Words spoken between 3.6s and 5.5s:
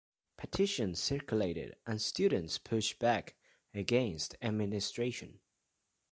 against administration.